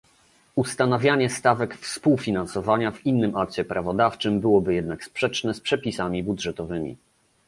[0.55, 6.97] Ustanawianie stawek współfinansowania w innym akcie prawodawczym byłoby jednak sprzeczne z przepisami budżetowymi